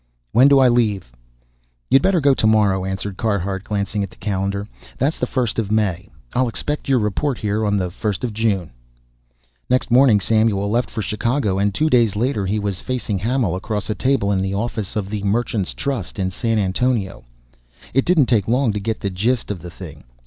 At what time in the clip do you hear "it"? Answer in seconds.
17.93-18.03